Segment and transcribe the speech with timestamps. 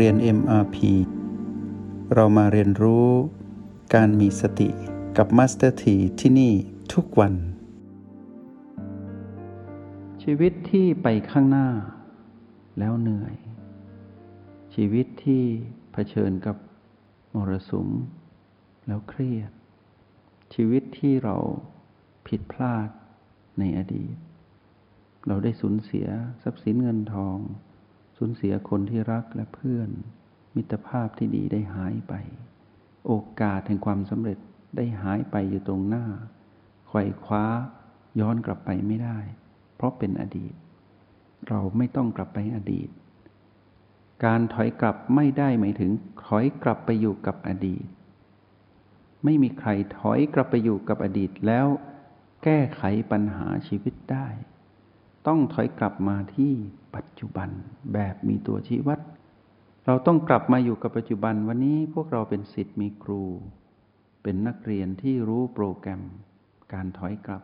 [0.00, 0.76] เรียน MRP
[2.14, 3.08] เรามาเรียนรู้
[3.94, 4.68] การมีสติ
[5.16, 6.52] กับ Master T ที่ที่นี่
[6.92, 7.34] ทุกวัน
[10.22, 11.68] ชีวิตที่ไปข้างหน้า
[12.78, 13.34] แล้วเหนื่อย
[14.74, 15.42] ชีวิตที่
[15.92, 16.56] เผชิญกับ
[17.34, 17.88] มรสุม
[18.86, 19.50] แล้วเครียด
[20.54, 21.36] ชีวิตที่เรา
[22.26, 22.88] ผิดพลาด
[23.58, 24.14] ในอดีต
[25.26, 26.06] เราได้สูญเสีย
[26.42, 27.38] ทรัพย์สินเงินทอง
[28.26, 29.90] สูญเสียคนที่รักและเพื่อน
[30.56, 32.14] มิตรภาพที่ดีได้หายไป
[33.06, 34.38] โอกาสแห่งความสำเร็จ
[34.76, 36.04] ได้หายไปอยู่ตรงหน้า
[36.88, 37.44] ไขว่คว้า
[38.20, 39.18] ย้อนกลับไปไม่ได้
[39.76, 40.54] เพราะเป็นอดีต
[41.48, 42.88] เราไม่ต้องกลับไปอดีต
[44.24, 45.90] การถอยกลับไม่ได้หมายถึง
[46.24, 47.86] ถอยกลับไปอยู่กับอดีต
[49.24, 51.66] ไม่มีใครถอยกลับไปอยู่กับอดีตแล้ว
[52.44, 54.28] แก้ไขปัญหาชีวิตได้
[55.26, 56.52] ต้องถอยกลับมาที่
[56.94, 57.48] ปัจจุบัน
[57.92, 59.00] แบบมีตัวชี้วัด
[59.86, 63.22] เราต้องกลับมาอยู่กับปัจจุบันวันนี้พวกเราเป็นสิทธิ์มีครู
[64.22, 66.02] เป็นนักเรียนที่รู้โปรแกรม
[66.72, 67.42] การถอยกลับ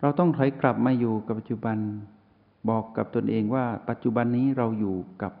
[0.00, 1.78] เราต้องถอยกลับมาอยู่กับปัจจุบัน
[2.68, 5.32] บอกกับตนเองว่าปัจจุบันนี้เราอยู่กับ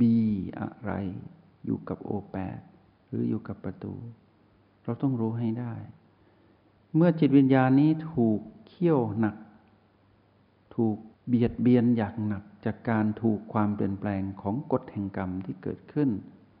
[0.00, 0.02] B
[0.60, 0.92] อะไร
[1.64, 2.60] อยู่กับ O8
[3.08, 3.94] หรืออยู่กับประตู
[4.84, 5.74] เราต้องรู้ให้ได้
[6.94, 9.36] เมื่อจิตวิญญาณนี้ถูกเคี่ยวหนัก
[10.78, 10.98] ถูก
[11.28, 16.10] เบียดเบียนอย่างหนักจากการถูกความเปลี่ยนแปลงของกฎแห่งกรรมที่เกิดขึ้น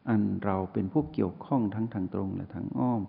[0.08, 3.02] อันเราเป็นผู้เกี่ยวข้องทั้งทางตรงและทางอ้อม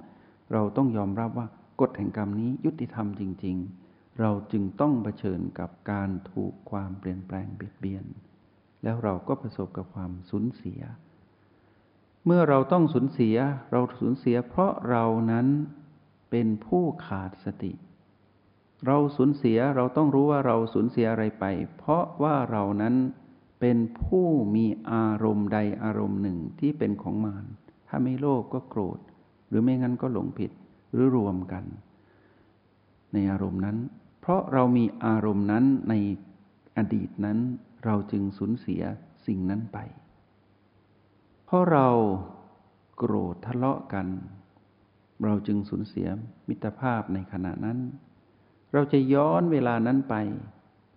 [0.54, 1.48] เราต้องยอมรับว่า
[1.82, 8.06] กฎแห่งกรรมนี้ยุติธรรมจริง ๆ เราจึงต้องเผชิญกับการถูกความเปลี่ยนแปลงเบียดเบียน
[8.84, 10.82] แล้วเราก็ประสบกับความสูญเสีย
[12.26, 13.36] เมื่อเราต้องสูญเสีย
[13.72, 15.48] เราสูญเสีย เพราะเรานั้น
[16.32, 17.72] เป็นผู้ขาดสติ
[18.88, 21.46] เราสูญเสียเราต้องรู้ว่าเราสูญเสียอะไรไป
[21.78, 22.96] เพราะว่าเรานั้น
[23.60, 27.46] เป็นผู้มีอารมณ์ใดอารมณ์หนึ่งที่เป็นของมาร
[27.88, 29.00] ถ้าไม่โลภกก็โกรธ
[29.48, 30.52] หรือไม่งั้นก็หลงผิด
[30.92, 31.64] หรือรวมกัน
[33.14, 33.78] ในอารมณ์นั้น
[34.22, 35.94] เพราะเรามีอารมณ์นั้นใน
[36.78, 37.38] อดีตนั้น
[37.86, 38.82] เราจึงสูญเสีย
[39.26, 39.78] สิ่งนั้นไป
[41.46, 41.88] เพราะเรา
[42.98, 44.08] โกรธทะเลาะกัน
[45.24, 46.08] เราจึงสูญเสีย
[46.48, 47.78] มิตรภาพในขณะนั้น
[48.74, 50.16] เราจะย้อนเวลานั้นไป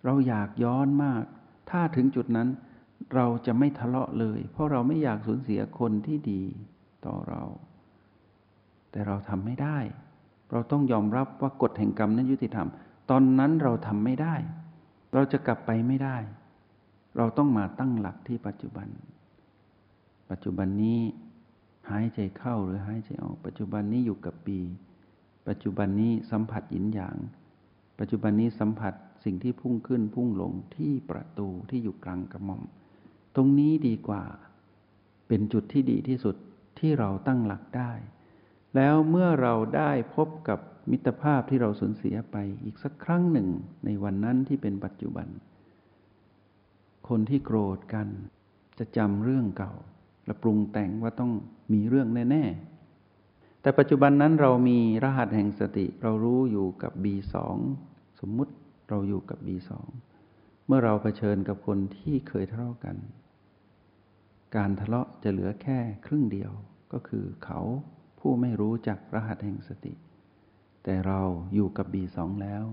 [0.05, 1.25] เราอยากย้อนมาก
[1.71, 2.49] ถ้าถึงจุดนั้น
[3.15, 6.43] เราจะไม่ทะเลาะเลย เพราะเราไม่อยากสูญเสียคนที่ดี
[7.07, 7.43] ต่อเรา
[8.91, 9.79] แต่เราทำไม่ได้
[10.51, 12.69] เราต้องยอมรับว่ากฎแห่งกรรมนั้นยุติธรรม
[13.11, 14.35] ตอนนั้นเราทำไม่ได้
[15.15, 16.17] เราจะกลับไปไม่ได้
[17.17, 18.89] เราต้องมาตั้งหลักที่ปัจจุบัน
[20.31, 21.01] ปัจจุบันนี้
[21.91, 24.59] หายใจเข้าหรือหายใจออก ปัจจุบันนี้อยู่กับปี
[25.49, 27.17] ปัจจุบันนี้สัมผัสหยินหยาง
[27.99, 28.95] ปัจจุบันนี้สัมผัส
[29.25, 32.63] สิ่งที่พุ่งขึ้นพุ่งลงที่ประตูที่อยู่กลางกระหม่อม
[33.35, 34.25] ตรงนี้ดีกว่า
[35.29, 36.37] เป็นจุดที่ดีที่สุด
[36.79, 37.93] ที่เราตั้งหลักได้
[38.77, 40.59] แล้วเมื่อเราได้พบกับ
[40.91, 43.49] มิตรภาพที่เราสูญเสียไปอีกสักครั้งหนึ่ง
[43.85, 45.29] ในวันนั้นที่เป็นปัจจุบัน
[47.09, 48.09] คนที่โกรธกัน
[48.79, 49.73] จะจำเรื่องเก่า
[50.27, 51.33] และปรุงแต่งว่าต้อง
[51.73, 52.72] มีเรื่องแน่ๆ
[53.63, 57.35] แต่ปัจจุบันนั้นเรามีรหัสแห่งสติ เรารู้อยู่กับ B2
[58.21, 58.53] สมมุติ
[58.89, 59.71] เราอยู่กับ B2
[60.67, 62.97] เมื่อเราเผชิญกับคนที่เคยทะเลาะกัน
[64.57, 66.53] การทะเลาะจะเหลือแค่ครึ่งเดียว
[66.93, 67.61] ก็คือเขา
[68.19, 69.95] ผู้ไม่รู้จักรหัสแห่งสติ
[70.85, 71.21] แต่เรา
[71.55, 72.65] อยู่กับ B2 แล้ว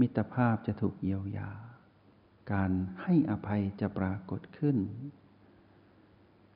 [0.00, 1.50] มิตรภาพจะถูกเยียวยา
[2.52, 2.70] การ
[3.02, 4.76] ให้อภัยจะปรากฏขึ้น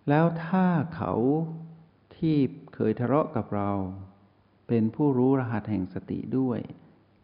[0.08, 1.12] แล้วถ้าเขา
[2.16, 2.36] ที่
[2.80, 3.70] เคยทะเลาะกับเรา
[4.68, 6.60] เป็นผู้รู้รหัสแห่งสติด้วย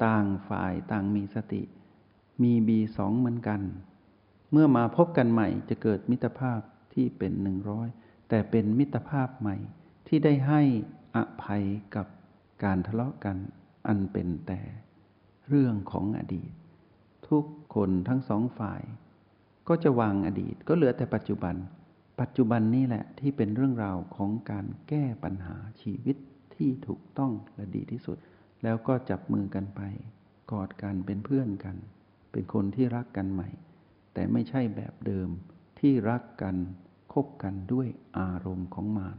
[0.05, 1.63] ต่างฝ่ายต่างมีสติ
[2.43, 3.61] มีบีสองเหมือนกัน
[4.53, 6.61] เมื่อมาพบกันใหม่จะเกิดมิตรภาพ
[6.95, 7.89] ที่เป็นหนึ่งร้อย
[8.29, 9.57] แต่เป็นมิตรภาพใหม่
[10.07, 10.63] ที่ได้ให้
[11.17, 11.65] อภัย
[11.97, 12.07] กับ
[12.65, 13.37] การทะเลาะกัน
[13.87, 14.61] อันเป็นแต่
[15.49, 16.51] เรื่องของอดีต
[17.29, 17.45] ทุก
[17.75, 18.83] คนทั้งสองฝ่าย
[19.69, 21.57] ก็จะวางอดีตก็เหลือแต่ปัจจุบัน
[22.21, 26.17] ปัจจุบันนี่แหละที่เป็นเรื่องราวของการแก้ปัญหาชีวิต
[26.55, 28.19] ที่ถูกต้องและดีที่สุด
[28.63, 29.81] แล้วก็จับมือกันไป
[30.53, 31.77] กอดกันเป็นเพื่อนกัน
[32.33, 33.49] เป็นคนที่รักกันใหม่
[34.15, 35.29] แต่ไม่ใช่แบบเดิม
[35.79, 36.57] ที่รักกัน
[37.13, 37.89] คบกันด้วย
[38.19, 39.19] อารมณ์ของมาร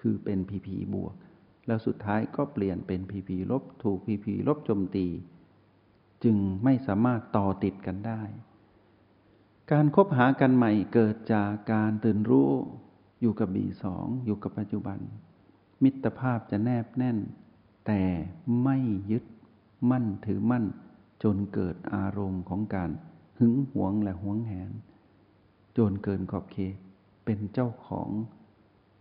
[0.00, 1.14] คือเป็นพีพีบวก
[1.66, 5.06] แล้วสุดท้ายก็เปลี่ยนเป็นพีพีลบถูกพีพีลบโจมตี
[6.24, 8.22] จึงไม่สามารถต่อติดกันได้
[9.72, 12.50] การคบหากันใหม่เกิดจากการตื่นรู้
[13.20, 14.98] อยู่กับบีสองอยู่กับปัจจุบัน
[15.82, 17.18] มิตรภาพจะแนบแน่น
[17.86, 18.02] แต่
[18.62, 18.78] ไม่
[19.10, 19.24] ยึด
[19.90, 20.64] มั่นถือมั่น
[21.22, 22.90] จนเกิดอารมณ์ของการ
[23.38, 24.70] หึงหวงและหวงแหน
[25.78, 26.76] จนเกินขอบเขต
[27.24, 28.08] เป็นเจ้าของ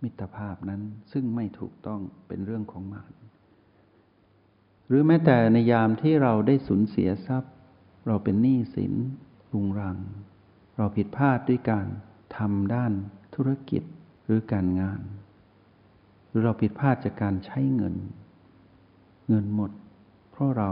[0.04, 0.82] มิตรภาพนั้น
[1.12, 3.12] ซึ่งไม่ถูกต้องเป็นเรื่องของมาร
[4.88, 7.54] หรือแม้แต่ในยามที่เราได้สูญเสียทรัพย์
[8.08, 8.94] เราเป็นหนี้สิน
[9.54, 9.98] รุงรัง
[10.78, 11.86] เราผิดพลาดด้วยการ
[12.38, 12.94] ทำด้าน
[13.36, 13.84] ธุรกิจ
[14.26, 15.00] หรือการงาน
[16.28, 17.96] หรือเราผิดพลาดจากการใช้เงิน
[19.30, 19.72] เงินหมด
[20.32, 20.70] เพราะเรา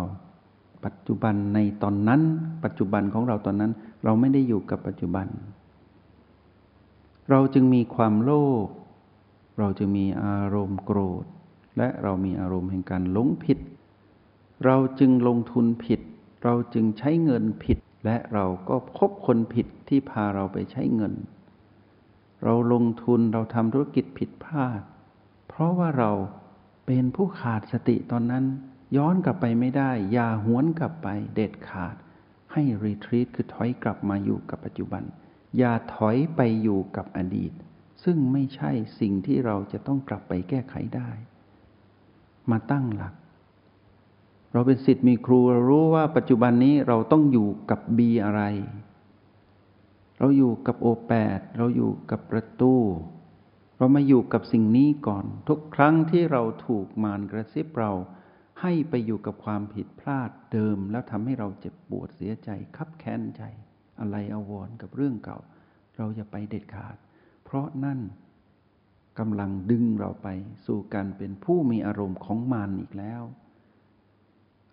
[0.85, 2.21] ปัจจุบันในตอนนั้น
[2.63, 3.71] ปัจจุบันของเราตอนนั้น
[4.03, 5.27] เราไม่ได้อยู่กับปัจจุบัน
[7.29, 8.31] เราจึงมีความโล
[8.65, 8.67] ภ
[9.59, 11.25] เราจึงมีอารมณ์โกรธ
[11.77, 13.57] และเรามีอารมณ์แห่งการหลงผิด
[14.65, 16.00] เราจึงลงทุนผิด
[16.44, 21.13] เราจึงใช้เงินผิด และเราก็พบคนผิดที่พาเราไปใช้เงิน
[22.44, 24.81] เราลงทุนเราทำธุรกิจผิดพลาด
[25.47, 26.11] เพราะว่าเรา
[26.85, 28.45] เป็นผู้ขาดสติตอนนั้น
[28.97, 31.95] ย้อนกลับไปไม่ได้ อย่าหวนกลับไปเด็ดขาด
[32.53, 35.03] ให้รีทรีตคือถอยกลับมาอยู่กับปัจจุบัน
[35.57, 37.53] อย่าถอยไปอยู่กับอดีต
[38.03, 41.09] ซึ่งไม่ใช่สิ่งที่เราจะต้องกลับไปแก้ไขได้
[42.51, 43.13] มาตั้งหลัก
[44.53, 48.41] เราเป็นสิทธิ์มีครูเรารู้ว่าปัจจุบันนี้เราต้องอยู่กับบีอะไร
[50.19, 52.73] เราอยู่กับโอแปดเราอยู่กับประตู
[53.77, 57.91] เรามาอยู่กับสิ่งนี้ก่อน ทุกครั้งที่เราถูกมารกระซิบเรา
[58.61, 63.41] ให้ไปอยู่กับความผิดพลาดเดิม แล้วทำให้เราเจ็บปวดเสียใจ คับแค้นใจ
[64.00, 65.39] อะไรอาวรกับเรื่องเก่า
[65.97, 66.97] เราอย่าไปเด็ดขาด
[67.44, 68.00] เพราะนั่น
[69.19, 70.27] กำลังดึงเราไป
[70.65, 73.23] สู่การเป็นผู้มีอารมณ์ของมารอีกแล้ว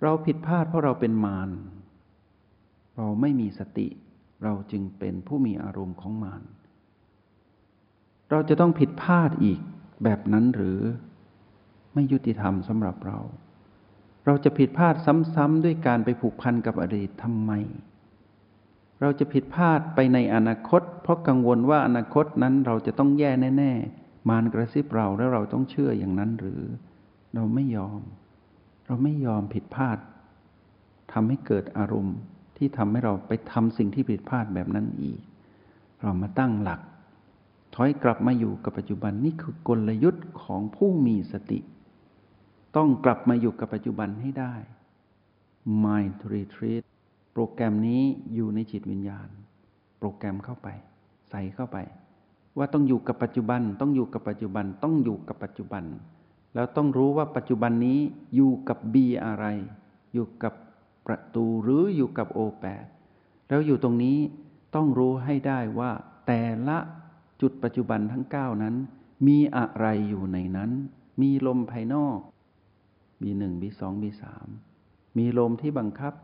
[0.03, 1.51] เราผิดพลาดเพราะเราเป็นมาร
[2.97, 3.89] เราไม่มีสติ
[4.45, 6.43] เราจึงเป็นผู้มีอารมณ์ของมาร
[8.31, 9.61] เราจะต้องผิดพลาดอีก
[10.05, 10.79] แบบนั้นหรือ
[11.95, 13.19] ไม่ยุติธรรมสำหรับเรา
[14.27, 14.95] เราจะผิดพลาด
[15.35, 17.53] ซ้ำๆด้วยการไปผูกพันกับอดีตทำไม
[19.01, 26.63] เราจะผิดพลาดไปในอนาคต เพราะกังวลว่าอนาคตนั้นเราจะต้องแย่แน่ ๆ มารกระซิบเราแล้วเราต้องเชื่ออย่างนั้นหรือ
[27.35, 28.01] เราไม่ยอม
[28.91, 29.99] เราไม่ยอมผิดพลาด
[31.13, 32.17] ทำให้เกิดอารมณ์
[32.57, 35.21] ที่ทำให้เราไปทำสิ่งที่ผิดพลาดแบบนั้นอีก
[36.01, 36.81] เรามาตั้งหลัก
[37.75, 41.59] ถอยกลับมาอยู่กับปัจจุบันนี่คือกลยุทธ์ของผู้มีสติ
[42.77, 44.55] ต้องกลับมาอยู่กับปัจจุบันให้ได้
[45.85, 46.83] Mind Retreat
[47.33, 48.03] โปรแกรมนี้
[48.35, 49.29] อยู่ในจิตวิญญาณ
[49.99, 50.69] โปรแกรมเข้าไป
[51.31, 51.79] ใส่เข้าไป
[52.57, 55.85] ว่าต้องอยู่กับปัจจุบัน ต้องอยู่กับปัจจุบัน ต้องอยู่กับปัจจุบัน
[56.55, 58.01] แล้วต้องรู้ว่าปัจจุบันนี้
[58.35, 59.47] อยู่กับ B อะไร
[60.15, 60.55] อยู่กับ
[61.07, 62.85] ประตูหรืออยู่กับโอแปด
[63.49, 64.19] แล้วอยู่ตรงนี้
[64.75, 65.91] ต้องรู้ให้ได้ว่า
[66.27, 66.79] แต่ละ
[67.41, 68.75] จุดปัจจุบันทั้งเก้านั้น
[69.27, 70.71] มีอะไรอยู่ในนั้น
[71.21, 72.19] มีลมภายนอก
[73.23, 74.23] B1 B2 B3
[75.19, 76.15] มีลมที่บังคับ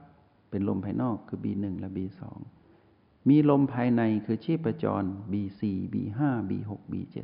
[0.50, 2.20] เป็นลมภายนอกคือ B1 และ B2
[3.28, 5.62] มีลมภายในคือชีพจร B4
[5.92, 6.20] B5
[6.50, 7.16] B6 B7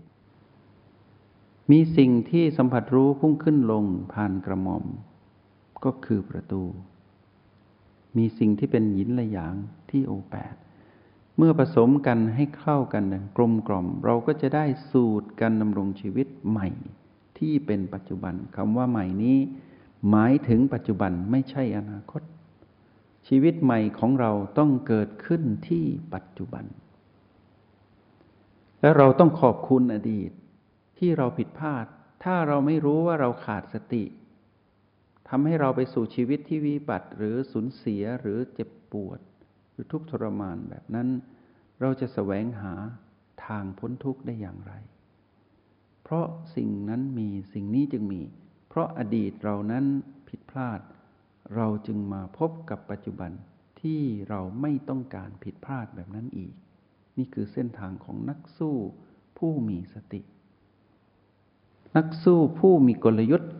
[1.72, 4.84] มีสิ่งที่สัมผัสรู้พุ่งขึ้นลงผ่านกระหม่อม
[5.84, 6.62] ก็คือประตู
[8.16, 9.54] มีสิ่งที่เป็นหยินละหยาง
[9.90, 10.54] ที่โอแปด
[11.36, 13.04] เมื่อผสมกันให้เข้ากัน
[13.36, 16.68] กลมกล่อม เราก็จะได้สูตรการดำรงชีวิตใหม่
[17.38, 19.38] ที่เป็นปัจจุบันคำว่าใหม่นี้
[20.10, 22.22] หมายถึงปัจจุบันไม่ใช่อนาคต
[23.28, 26.64] ชีวิตใหม่ของเราต้องเกิดขึ้นที่ปัจจุบัน
[28.80, 30.30] และเราต้องขอบคุณอดีต
[31.04, 31.86] ที่เราผิดพลาด
[32.24, 34.04] ถ้าเราไม่รู้ว่าเราขาดสติ
[35.28, 39.20] ทำให้เราไปสู่ชีวิตที่วิบัติหรือสูญเสียหรือเจ็บปวด
[39.70, 41.08] หรือทุกข์ทรมานแบบนั้น
[41.80, 42.74] เราจะแสวงหา
[43.46, 44.72] ทางพ้นทุกข์ได้อย่างไร
[46.02, 48.22] เพราะสิ่งนั้นมีสิ่งนี้จึงมี
[48.68, 49.84] เพราะอดีตเรานั้น
[50.28, 50.80] ผิดพลาด
[51.56, 53.32] เราจึงมาพบกับปัจจุบัน
[53.80, 56.54] ที่เราไม่ต้องการผิดพลาดแบบนั้นอีก
[57.18, 58.76] นี่คือเส้นทางของนักสู้
[59.38, 60.22] ผู้มีสติ
[61.96, 63.50] นักสู้ผู้มีกลยุทธ์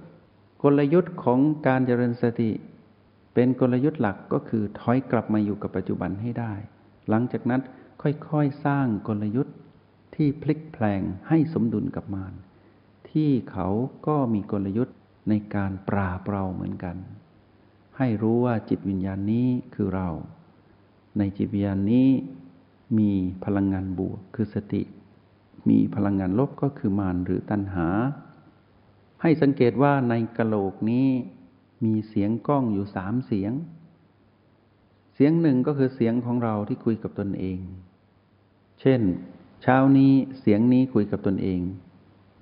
[0.63, 2.51] กลยุทธ์ของการเจริญสติ
[3.35, 6.53] เป็นกลยุทธ์หลักก็คือถอยกลับมาอยู่กับปัจจุบันให้ได้
[7.09, 7.61] หลังจากนั้น
[8.03, 9.55] ค่อยๆสร้างกลยุทธ์
[10.15, 12.35] ที่พลิกแปลงให้สมดุลกับมาร
[13.11, 13.69] ที่เขา
[14.07, 14.97] ก็มีกลยุทธ์
[15.29, 16.97] ในการปราบเราเหมือนกัน
[17.99, 20.09] ให้รู้ว่าจิตวิญญาณนี้คือเรา
[21.19, 22.09] ในจิตวิญญาณนี้
[22.99, 23.11] มี
[23.45, 24.83] พลังงานบวกคือสติ
[25.69, 27.89] มีพลังงานลบก็คือมารหรือตัณหา
[29.23, 31.09] ให้สังเกตว่าในกะโหลกนี้
[31.85, 33.53] มีเสียงกล้องอยู่สามเสียง
[35.15, 37.59] เสียงหนึ่งก็คือเสียงของเราที่คุยกับตนเอง
[38.81, 39.01] เช่น
[39.63, 41.61] เช้านี้เสียงนี้คุยกับตนเอง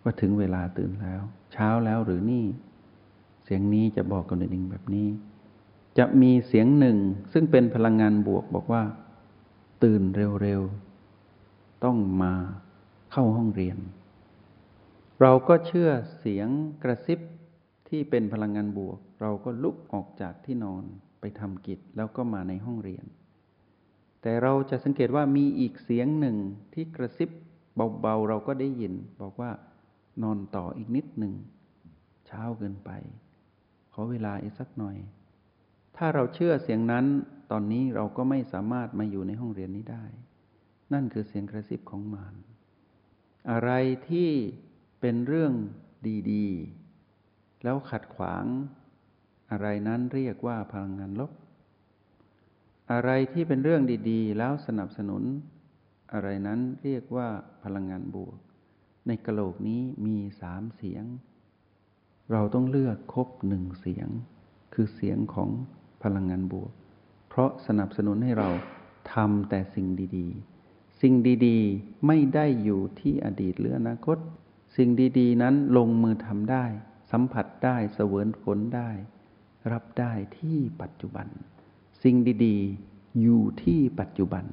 [0.03, 1.23] ว่าถึงเวลาตื่นแล้ว
[1.53, 2.45] เช้าแล้วหรือนี่
[3.45, 5.09] เสียงนี้จะบอกกับตนเองแบบนี้
[5.99, 6.99] จะมีเสียงหนึ่ง
[7.33, 8.83] ซึ่งเป็นพลังงานบวกบอกว่า
[9.83, 10.03] ตื่น
[10.43, 12.35] เร็วๆ ต้องมา
[13.13, 13.79] เข้าห้องเรียน
[15.21, 16.49] เราก็เชื่อเสียง
[16.83, 17.21] กระซิบ
[17.89, 20.85] ที่เป็นพลังงานบวก เราก็ลุกออกจากที่นอน
[21.21, 23.05] ไปทำกิจแล้วก็มาในห้องเรียน
[24.23, 26.37] แต่เราจะสังเกตว่ามีอีกเสียงหนึ่ง
[26.75, 27.31] ที่กระซิบ
[28.01, 29.51] เบาๆเราก็ได้ยิน บอกว่า
[30.23, 31.35] นอนต่ออีกนิดหนึ่ง
[32.27, 32.91] เช้าเกินไป
[33.93, 34.97] ขอเวลาอีกสักหน่อย
[35.97, 37.07] ถ้าเราเชื่อเสียงนั้น
[37.51, 40.05] ตอนนี้เราก็ไม่สามารถมาอยู่ในห้องเรียนนี้ได้
[40.93, 42.35] นั่นคือเสียงกระซิบของมาร
[43.51, 43.71] อะไร
[44.09, 44.31] ที่
[45.01, 45.53] เป็นเรื่อง
[46.33, 46.47] ดี
[47.05, 48.45] ๆ แล้วขัดขวาง
[49.51, 51.33] อะไรนั้นเรียกว่าพลังงานลบ
[52.93, 55.23] อะไรที่เป็นเรื่องดีๆ แล้วสนับสนุน
[56.13, 57.29] อะไรนั้นเรียกว่า
[57.65, 58.39] พลังงานบวก
[59.07, 61.05] ในกระโหลกนี้มีสามเสียง
[62.33, 64.09] เราต้องเลือกครบหนึ่งเสียง
[64.75, 65.51] คือเสียงของ
[66.03, 66.73] พลังงานบวก
[67.29, 68.49] เพราะสนับสนุนให้เรา
[69.15, 70.50] ทำแต่สิ่งดี ๆ
[71.03, 71.15] สิ่ง
[71.47, 74.19] ดีๆ ไม่ได้อยู่ที่อดีตหรืออนาคต
[74.77, 74.89] สิ่ง
[75.19, 76.65] ดีๆ นั้นลงมือทำได้
[77.11, 78.91] สัมผัสได้เสวยผลได้
[79.73, 81.27] รับได้ที่ปัจจุบัน
[82.03, 82.17] สิ่ง
[82.47, 84.45] ดีๆ อยู่ที่ปัจจุบัน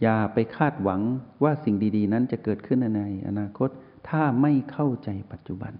[0.00, 1.00] อย่าไปคาดหวัง
[1.42, 3.70] ว่าสิ่งดีๆ นั้นจะเกิดขึ้นในอนาคต
[4.08, 5.72] ถ้าไม่เข้าใจปัจจุบัน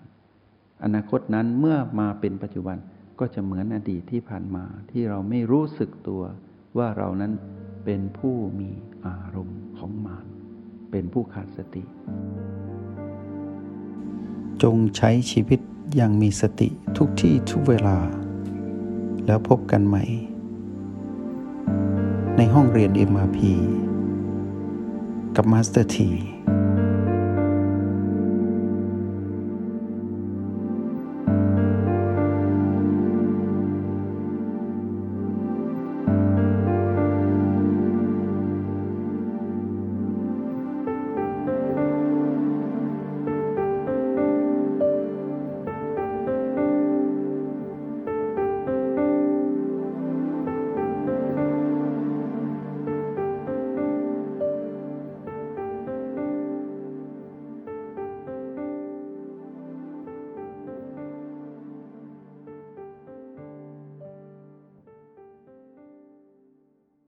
[0.85, 2.76] อนาคตนั้นเมื่อมาเป็นปัจจุบัน
[3.18, 6.23] ก็จะเหมือนอดีตที่ผ่านมาที่เราไม่รู้สึกตัว
[6.78, 7.33] ว่าเรานั้น
[7.85, 8.70] เป็นผู้มี
[9.06, 10.26] อารมณ์ของมาร
[10.90, 11.85] เป็นผู้ขาดสติ
[14.62, 15.61] จงใช้ชีวิต
[15.97, 17.99] อย่างมีสติทุกที่ทุกเวลา
[19.26, 20.04] แล้วพบกันใหม่
[22.37, 23.38] ในห้องเรียน MRP
[25.37, 26.11] กับมาสเตอร์ที